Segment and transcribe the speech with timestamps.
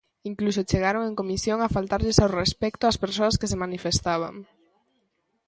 [0.29, 4.35] Incluso chegaron en comisión a faltarlles ao respecto ás persoas que se manifestaban.